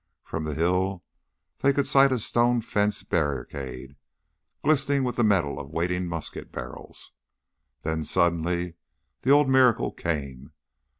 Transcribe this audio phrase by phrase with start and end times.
[0.23, 1.03] From the hill
[1.59, 3.97] they could sight a stone fence barricade
[4.63, 7.11] glistening with the metal of waiting musket barrels.
[7.83, 8.73] Then, suddenly,
[9.21, 10.53] the old miracle came.